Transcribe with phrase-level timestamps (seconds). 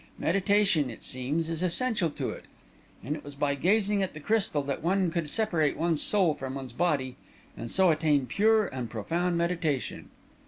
[0.17, 2.45] Meditation, it seems, is essential to it,
[3.03, 6.55] and it was by gazing at the crystal that one could separate one's soul from
[6.55, 7.17] one's body
[7.55, 10.09] and so attain pure and profound meditation."